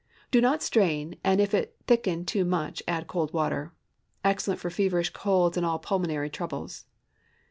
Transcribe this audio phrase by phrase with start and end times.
[0.31, 3.71] Do not strain, and if it thicken too much, add cold water.
[4.25, 6.85] Excellent for feverish colds and all pulmonary troubles.